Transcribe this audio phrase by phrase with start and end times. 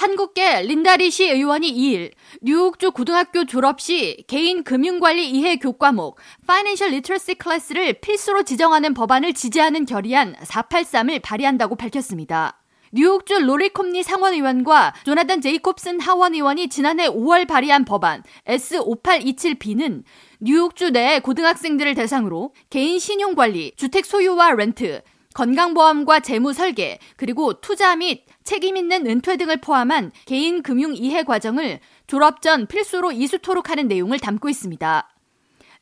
[0.00, 7.34] 한국계 린다리 시 의원이 2일 뉴욕주 고등학교 졸업 시 개인 금융관리 이해 교과목 Financial Literacy
[7.36, 12.62] 클래스를 필수로 지정하는 법안을 지지하는 결의안 483을 발의한다고 밝혔습니다.
[12.92, 20.04] 뉴욕주 로리 콤니 상원 의원과 조나단 제이콥슨 하원 의원이 지난해 5월 발의한 법안 S5827B는
[20.40, 25.02] 뉴욕주 내 고등학생들을 대상으로 개인 신용 관리, 주택 소유와 렌트,
[25.34, 31.80] 건강보험과 재무 설계, 그리고 투자 및 책임 있는 은퇴 등을 포함한 개인 금융 이해 과정을
[32.06, 35.08] 졸업 전 필수로 이수토록 하는 내용을 담고 있습니다.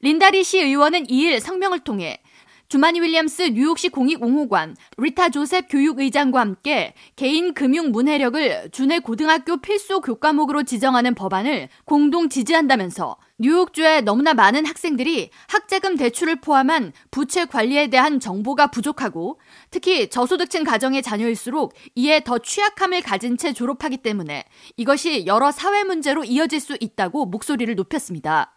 [0.00, 2.20] 린다리 시 의원은 2일 성명을 통해
[2.68, 10.64] 주마니 윌리엄스 뉴욕시 공익옹호관 리타 조셉 교육의장과 함께 개인 금융 문해력을 주내 고등학교 필수 교과목으로
[10.64, 18.66] 지정하는 법안을 공동 지지한다면서 뉴욕주의 너무나 많은 학생들이 학자금 대출을 포함한 부채 관리에 대한 정보가
[18.66, 19.40] 부족하고
[19.70, 24.44] 특히 저소득층 가정의 자녀일수록 이에 더 취약함을 가진 채 졸업하기 때문에
[24.76, 28.52] 이것이 여러 사회 문제로 이어질 수 있다고 목소리를 높였습니다.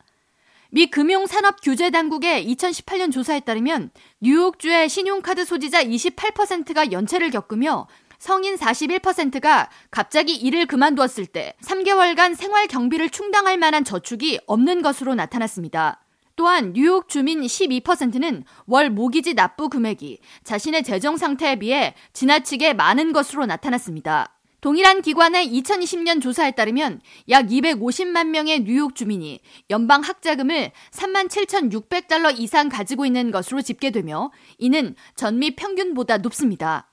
[0.74, 3.92] 미 금융산업규제당국의 2018년 조사에 따르면
[4.22, 7.88] 뉴욕주의 신용카드 소지자 28%가 연체를 겪으며
[8.20, 16.06] 성인 41%가 갑자기 일을 그만두었을 때 3개월간 생활 경비를 충당할 만한 저축이 없는 것으로 나타났습니다.
[16.38, 23.46] 또한 뉴욕 주민 12%는 월 모기지 납부 금액이 자신의 재정 상태에 비해 지나치게 많은 것으로
[23.46, 24.38] 나타났습니다.
[24.62, 29.40] 동일한 기관의 2020년 조사에 따르면 약 250만 명의 뉴욕 주민이
[29.72, 36.92] 연방 학자금을 37,600달러 이상 가지고 있는 것으로 집계되며 이는 전미 평균보다 높습니다.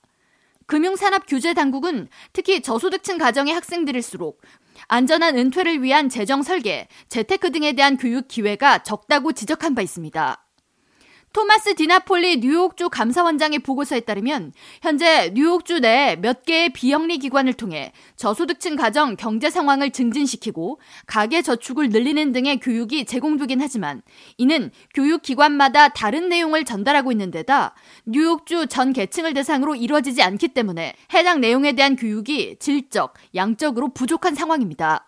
[0.65, 4.41] 금융산업 규제 당국은 특히 저소득층 가정의 학생들일수록
[4.87, 10.48] 안전한 은퇴를 위한 재정 설계, 재테크 등에 대한 교육 기회가 적다고 지적한 바 있습니다.
[11.33, 18.77] 토마스 디나폴리 뉴욕주 감사원장의 보고서에 따르면 현재 뉴욕주 내 몇 개의 비영리 기관을 통해 저소득층
[18.77, 24.03] 가정 경제 상황을 증진시키고 가계 저축을 늘리는 등의 교육이 제공되긴 하지만
[24.39, 27.75] 이는 교육 기관마다 다른 내용을 전달하고 있는 데다
[28.07, 35.05] 뉴욕주 전 계층을 대상으로 이루어지지 않기 때문에 해당 내용에 대한 교육이 질적, 양적으로 부족한 상황입니다.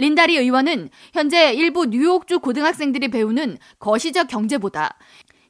[0.00, 4.96] 린다리 의원은 현재 일부 뉴욕주 고등학생들이 배우는 거시적 경제보다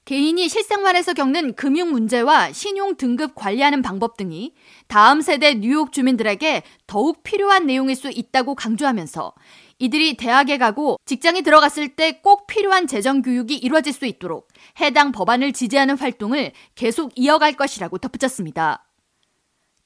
[0.05, 4.55] 개인이 실생활에서 겪는 금융 문제와 신용 등급 관리하는 방법 등이
[4.88, 9.34] 다음 세대 뉴욕 주민들에게 더욱 필요한 내용일 수 있다고 강조하면서
[9.78, 14.49] 이들이 대학에 가고 직장에 들어갔을 때 꼭 필요한 재정 교육이 이루어질 수 있도록
[14.81, 18.84] 해당 법안을 지지하는 활동을 계속 이어갈 것이라고 덧붙였습니다.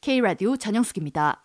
[0.00, 1.43] K라디오 전영숙입니다.